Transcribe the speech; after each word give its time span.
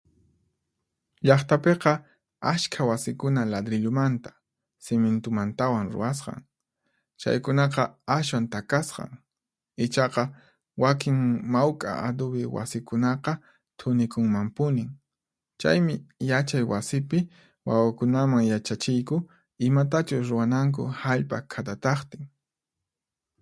Llaqtapiqa 1.27 1.91
ashkha 2.51 2.81
wasikuna 2.91 3.41
ladrillumanta, 3.51 4.31
cimintumantawan 4.83 5.87
ruwasqan, 5.95 6.39
chaykunaqa 7.21 7.83
ashwan 8.17 8.45
takasqan. 8.53 9.11
Ichaqa, 9.85 10.23
wakin 10.83 11.17
mawk'a 11.53 11.91
aduwi 12.07 12.43
wasikunaqa 12.55 13.31
thunikunmanpunin. 13.79 14.89
Chaymi 15.61 15.93
yachay 16.31 16.63
wasipi 16.71 17.19
wawakunaman 17.67 18.43
yachachiyku 18.53 19.17
imatachus 19.65 20.25
ruwananku 20.31 20.81
hallp'a 21.03 21.37
khatataqtin. 21.51 22.23